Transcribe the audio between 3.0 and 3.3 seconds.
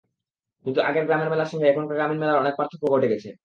গেছে।